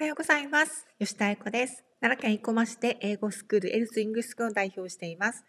[0.00, 0.86] おはようございます。
[0.98, 1.84] 吉田愛子です。
[2.00, 5.44] 奈良県生駒市で英語スクールエルスイングスクールを代表しています。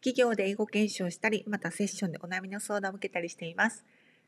[0.00, 3.84] 企業で英語研修をしたり、またセッションでお悩みの相談を受けたりしています。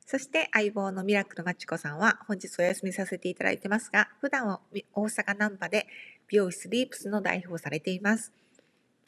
[0.07, 4.61] そして相棒のミラクルまちこさんは本日お休みさせていただいてますが、普段は
[4.95, 5.89] 大阪南波で
[6.29, 8.33] 美容室リープスの代表をされています。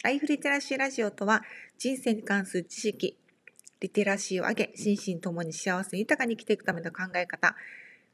[0.02, 1.44] ライフリテラシーラジオとは
[1.78, 3.16] 人生に関する知識、
[3.78, 7.54] リテラシーを上げ、心身ともに幸せに豊かに生きていくための考え方、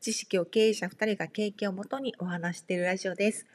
[0.00, 3.46] 知識を経営者2人が経験をもとにお話しているラジオです。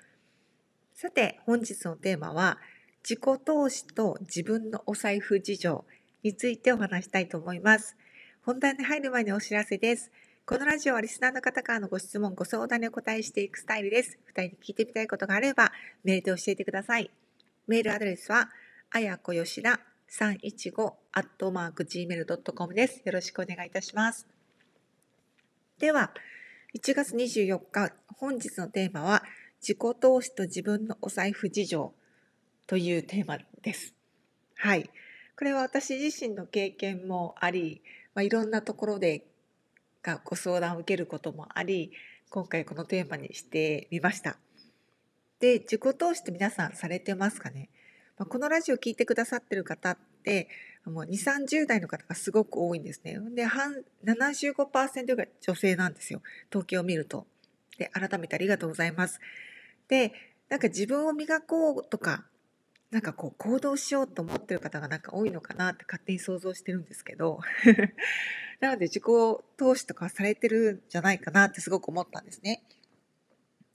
[0.93, 2.59] さて、本日のテーマは、
[3.03, 5.85] 自己投資と自分のお財布事情
[6.23, 7.95] についてお話したいと思います。
[8.43, 10.11] 本題に入る前にお知らせです。
[10.45, 14.19] このラジオはリスナーの方からのご質問、ご相談にお答えしていくスタイルです。
[14.27, 15.71] 2人に聞いてみたいことがあれば、
[16.03, 17.09] メールで教えてください。
[17.67, 18.49] メールアドレスは、
[18.89, 19.79] あやこよしら
[20.09, 23.01] 315アットマーク gmail.com です。
[23.05, 24.40] よろしくお願いいたします。
[25.81, 26.11] では、
[26.75, 29.23] 1月24日、本日のテーマは、
[29.59, 31.95] 自己投資と自分のお財布事情
[32.67, 33.95] というテーマです。
[34.57, 34.91] はい。
[35.35, 37.81] これは私自身の経験もあり、
[38.13, 39.25] まあ、いろんなところで
[40.03, 41.91] がご相談を受けることもあり、
[42.29, 44.37] 今回このテーマにしてみました。
[45.39, 47.71] で、自己投資って皆さんされてますかね、
[48.19, 50.47] まあ、このラジオ聞いてくださってる方って、
[50.85, 53.17] もう2、30代の方がすごく多いんですね。
[53.35, 56.21] で、半75%ぐらい女性なんですよ。
[56.49, 57.27] 統計を見ると。
[57.77, 59.19] で、改めてありがとうございます。
[59.87, 60.13] で、
[60.49, 62.25] なんか自分を磨こうとか、
[62.91, 67.39] なんかこう行動しようと思ってる方がなんか多いのかなって勝手に想像してるんですけど
[68.59, 69.03] なので自己
[69.55, 72.61] 投資とかされてるんじゃないかなってすごく思ったんですね。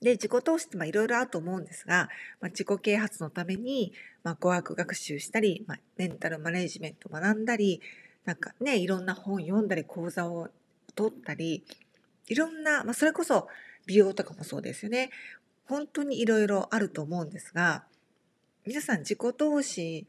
[0.03, 2.09] で、自己投資っていろいろあると思うんですが、
[2.41, 7.81] まあ、自己啓発のために、まあ、語学学習したり、まあ、メンタルマネジメント学んだり、
[8.25, 10.51] なんかね、いろんな本読んだり、講座を
[10.95, 11.65] 取ったり、
[12.29, 13.49] いろんな、まあ、それこそ
[13.87, 15.11] 美容とかもそうですよね。
[15.67, 17.85] 本当にいろいろあると思うんですが、
[18.67, 20.07] 皆さん自己投資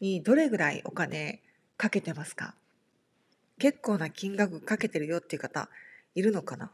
[0.00, 1.40] にどれぐらいお金
[1.76, 2.54] かけてますか？
[3.58, 5.68] 結構な金額かけてるよっていう方
[6.16, 6.72] いるのかな？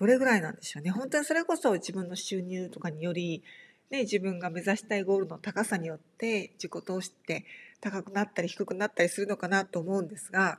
[0.00, 0.90] どれぐらいなんでしょうね。
[0.90, 3.42] 本当にそれこそ自分の収入とかにより、
[3.90, 7.44] ね、自分が目指したいゴールの高さによって自己投資って
[7.82, 10.58] 高くなったり低くなったりするのかなと思うんですが、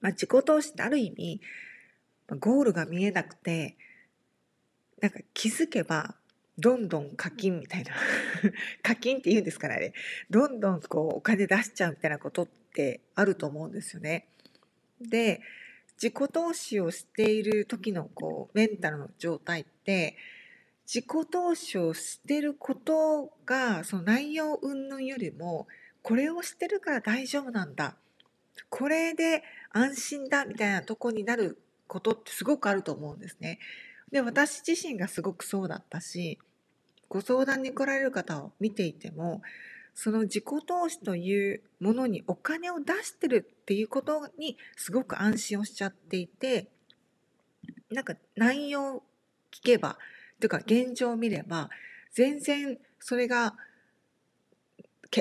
[0.00, 1.42] まあ、自己投資ってある意味
[2.40, 3.76] ゴールが見えなくて
[5.02, 6.14] なんか気づけば
[6.56, 7.92] どんどん課金みたいな
[8.82, 9.92] 課金って言うんですからね
[10.30, 14.26] どんどんこうお金出しちゃうみたいなことってあると思うんですよね。
[15.02, 15.42] で
[15.96, 20.16] 自己投資をしている時のこうメンタルの状態って
[20.86, 25.66] 自己投資をしてることがその内容云々よりも
[26.02, 27.96] これをしてるから大丈夫なんだ
[28.68, 29.42] これで
[29.72, 33.58] 安心だみたいなとこになることってすごくあると思うんですね。
[34.10, 36.38] で私自身がすごくそうだったし
[37.08, 39.42] ご相談に来られる方を見ていても
[39.98, 46.68] その自己投資というものにお金を出してるっていうことにすごく安心をしちゃっていて
[47.90, 49.02] なんか内容
[49.50, 49.96] 聞けば
[50.38, 51.70] というか現状を見れば
[52.12, 53.54] 全然それが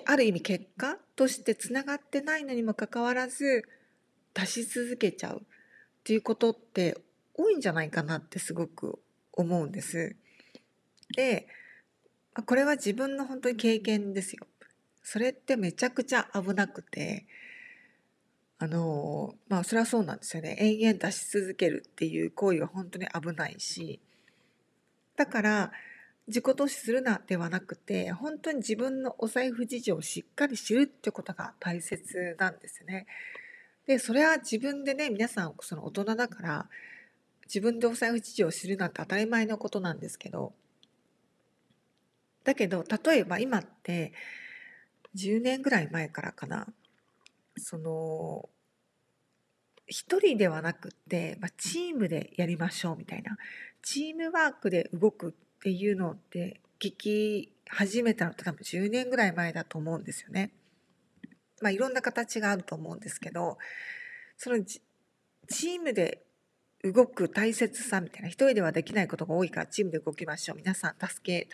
[0.06, 3.64] ある意味結果としてつながってないのにもかかわらず
[4.34, 5.41] 出し続けちゃうっ
[6.03, 6.97] ていうことって
[7.34, 9.00] 多いんじゃないかなってすごく
[9.31, 10.18] 思うんです。
[11.16, 11.47] で
[12.46, 14.46] これは自分の本当に経験ですよ。
[15.07, 17.27] それってめちゃくちゃ危なくて
[18.57, 20.57] あのまあそれはそうなんですよね。
[20.59, 24.01] 延々出し続けるっていう行為は本当に危ないし。
[25.16, 25.71] だから
[26.27, 33.05] 自己投資するなではなくて本当に自分のお財布事情をしっかり知るってことが大切なんですね。
[33.85, 36.69] でそれは自分でね皆さんその大人だから
[37.45, 40.53] 自分でお財布事情を知るなんて当たり前のことなんですけど。
[42.43, 44.11] だけど例えば今って
[45.16, 46.68] 10年ぐらい前からかな。
[47.58, 48.50] その
[49.88, 53.38] 一人ではなくって、まあ、チームでやりましょうみたいな。
[53.81, 60.52] チームワークで動くっていうのって聞き始めたのって多分10年ぐらい前だと思うんですよね。
[61.61, 63.58] まあいろんな形があると思うんですけど
[64.38, 66.23] そのチームで
[66.84, 70.58] 動く大切さみたいな一人ではできないことが多いからチームで動きましょう。
[70.58, 71.47] 皆さん助け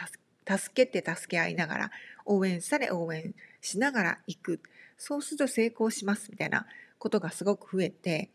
[0.58, 1.92] 助けて助け合いながら
[2.26, 4.60] 応援され応援しながら行く
[4.98, 6.66] そうすると成功しますみたいな
[7.00, 8.30] ことがすごく増えて、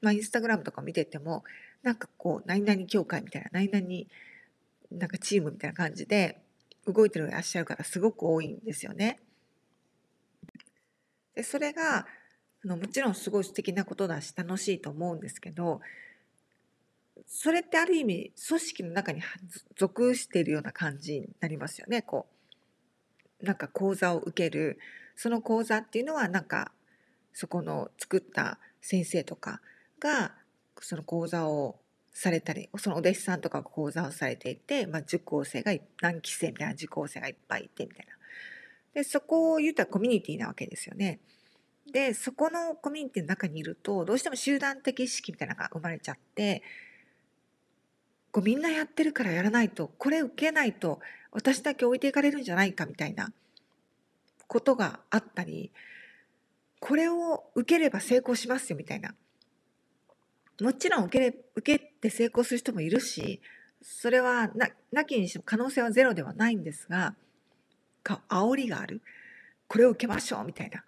[0.00, 1.44] まあ、インスタグラムとか見てても
[1.82, 4.04] なんかこう何々協会みたいな何々
[4.90, 6.38] なんかチームみたいな感じで
[6.86, 9.20] 動いてるいらっしゃる方すごく多いんですよね。
[11.34, 12.06] でそれがあ
[12.64, 15.80] のもちろんすごい素敵なことだし楽しいと思うんですけど
[17.26, 19.22] それってある意味組織の中に
[19.76, 22.02] 属しているような感じになりますよね。
[22.02, 22.31] こう
[23.42, 24.78] なんか講座を受ける
[25.16, 26.72] その講座っていうのはなんか
[27.32, 29.60] そこの作った先生とか
[30.00, 30.32] が
[30.80, 31.76] その講座を
[32.12, 38.12] されたりそのお弟子さんとかが講座をされていて、まあ、受講生が何期生みたいな受講生がいっぱいいてみたいな
[38.94, 41.20] でそこを言ったらコミュニティなわけですよね。
[41.90, 46.62] でそこのコミュニティの中にいるとどうしても集団的意識みたいなのが生まれちゃって
[48.32, 51.00] こうみんなやってるからやらないとこれ受けないと
[51.30, 53.32] 私だけ置いていかれるんじゃないかみたいな
[54.48, 55.70] ことがあったり
[56.80, 59.14] これを受ければ成功しますよみたいな。
[60.60, 63.40] もちろん受けれ受けて成功する人もいるし
[63.82, 67.14] それはななきにしても可能性はゼロではないんですが
[68.02, 69.00] か煽りがある。
[69.68, 70.84] これを受けましょうみたいな。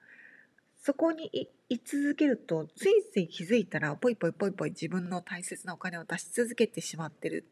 [0.85, 7.47] そこに居続けるとついつい気づいたらポイポイポイポイ自分の大切なお金を出し続けてしまってる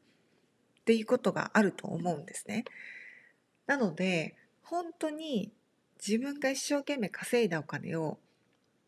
[0.81, 2.67] っていうことがあると思うんですね。
[3.67, 5.51] なので本当に
[6.07, 8.19] 自分が一生懸命稼いだお金を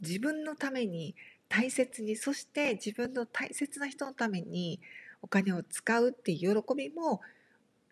[0.03, 1.15] 自分のために
[1.49, 4.79] 大切にそして自分の大切な人のために
[5.23, 7.23] お金を使うっていう喜びも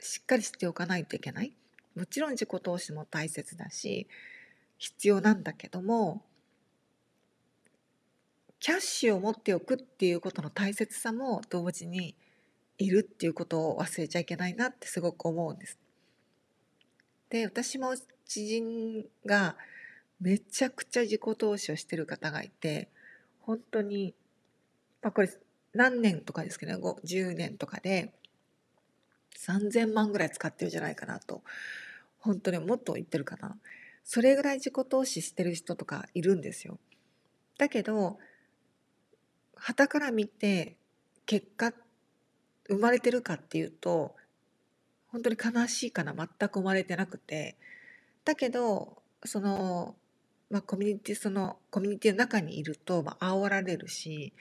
[0.01, 1.57] しっかりしておかないといけない。
[1.97, 4.07] もちろん自己投資も大切だし
[4.77, 6.23] 必要なんだけども
[8.63, 12.15] キャッシュを持っておくっていうことの大切さも同時に
[12.79, 15.81] いるっていうことを忘れちゃいけないなってすごく思うんです。
[17.29, 17.93] で私も
[18.25, 19.57] 知人が
[20.21, 22.89] めちゃくちゃ自己投資をしてる方がいて
[23.41, 24.15] 本当に
[25.03, 25.31] まあこれ
[25.75, 28.13] 何年とかですけど10年とかで
[29.41, 31.43] 3,000万ぐらい使ってるんじゃないかなと
[32.21, 33.57] 本当にもっと言ってるかな
[34.05, 36.79] それぐらい自己投資してる人とかいるんですよ。
[37.59, 38.21] だけど
[39.63, 40.77] 旗から見て
[41.25, 41.73] 結果
[42.69, 44.17] 生まれてるかっていうと
[45.13, 46.15] 本当に悲しいかな。
[46.15, 47.57] 全く生まれてなくて。
[48.25, 49.95] だけどその、
[50.51, 54.33] まあ、コミュニティそのコミュニティの中にいると、まあ煽られるし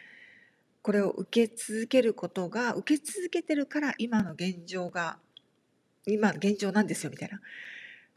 [0.82, 5.18] これを受け続けることが受け続けてるから今の現状が
[6.08, 7.40] 今現状なんですよみたいな。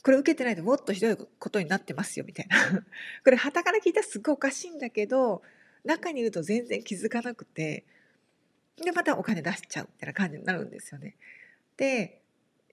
[0.03, 2.57] これ受けてないともっとひどいことになってますよみたいな。
[3.25, 5.43] これはたから聞いたらすごいおかしいんだけど
[5.85, 7.85] 中にいると全然気づかなくて
[8.77, 11.17] でまたお金出しちゃうみたいな感じになるんですよね。
[11.77, 12.21] で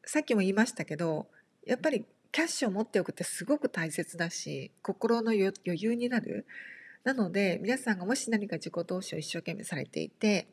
[0.06, 1.28] さっきも言いましたけど
[1.66, 6.46] やっぱりキャッシュを持っておくってすごく大切だし心の余裕になる。
[7.04, 10.48] なので皆さんがもし何か自己投資を一生懸命されていて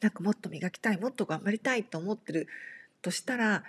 [0.00, 2.46] なんかもっと磨きたいもっと頑張りたいと思ってる
[3.00, 3.64] としたら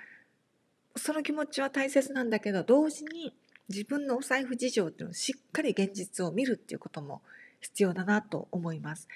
[0.97, 3.33] その気持ちは大切なんだけど同時に
[3.69, 7.21] 自分のお財布事情っていうのをしっかり現実を見るっていうことも
[7.65, 9.07] 必要だなと思います。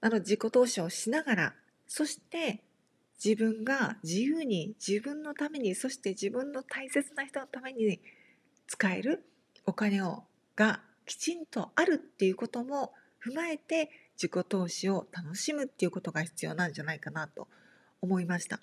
[0.00, 1.54] あの自己投資をしながら
[1.86, 2.60] そして
[3.24, 8.00] 自分が自由に自分のためにそして自分の大切な人のために
[8.66, 9.24] 使える
[9.64, 10.24] お金を
[10.56, 12.92] がきちんとあるっていうことも
[13.24, 17.46] 踏まえて自己投資を楽しむっていうことが必要なんじゃないかなと
[18.00, 18.60] 思いました。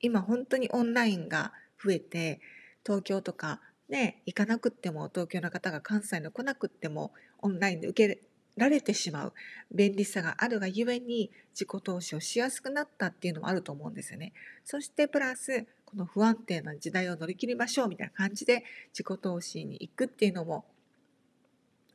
[0.00, 1.52] 今本当にオンラインが
[1.82, 2.40] 増えて
[2.86, 8.22] 東京とかね行かなくっても東京の方が関西の来なくってもオンラインで受け
[8.56, 9.32] られてしまう
[9.72, 14.32] 便利さがあるがゆえに自己投資をしやすくなったっていうのもあると思うんですよね。
[14.64, 20.66] そしてプラスこの不安定な時代を乗り切りましょうみたいな感じで自己投資に行くっていうのも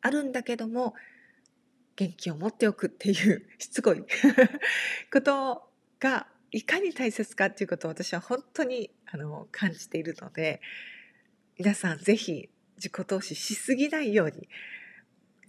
[0.01, 0.95] あるんだけども
[1.95, 4.03] 元気を持っておくっていう しつこい
[5.11, 5.69] こと
[5.99, 10.59] がいかに大切かっていうことを私は本当にあの感じているので
[11.55, 14.49] 皆さん是非自己投資しすぎないように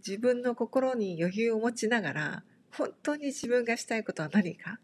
[0.06, 2.42] 自分の心に余裕を持ちながら
[2.72, 4.78] 本当に自分がしたいことは何か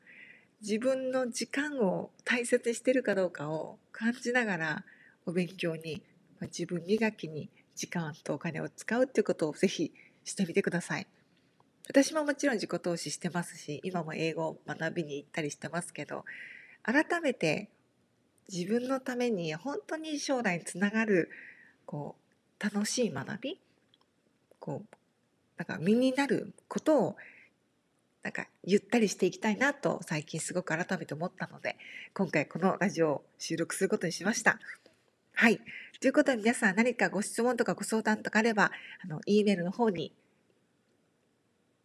[0.62, 4.84] 自分の時間を大切にしてるかどうかを感じながら
[5.26, 6.02] お勉強に
[6.40, 9.92] 自分磨きに時間とお金を使うっていうことをぜひ
[10.24, 11.06] してみてください。
[11.88, 16.24] 私ももちろん自己投資してますし今も英語を学びに行ったりしてますけど
[16.82, 17.68] 改めて
[18.52, 21.30] 自分のために本当に将来につながる
[21.86, 22.16] こ
[22.60, 23.60] う楽しい学び
[24.58, 24.96] こう
[25.56, 27.16] なんか身になることを
[28.22, 31.76] なんかゆったりしていきたいなと最近すごく改めて思ったので
[32.14, 34.58] 今回このラジオを収録することにしました。
[35.40, 35.58] はい。
[36.00, 40.12] ということで皆さん何かご質問とかご相談とかあれば、あの、E メールの方に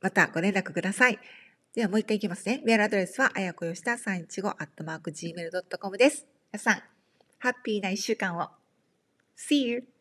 [0.02, 1.20] またご連絡ください。
[1.74, 2.62] ではもう一回いきますね。
[2.66, 6.35] メールアドレスは、あやこよした315 at mark gmail.com です。
[6.56, 6.84] 皆さん、
[7.40, 8.48] ハッピーな一週間を。
[9.38, 9.95] See you!